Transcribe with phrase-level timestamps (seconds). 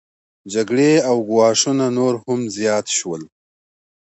[0.53, 3.21] جګړې او ګواښونه نور هم زیات شول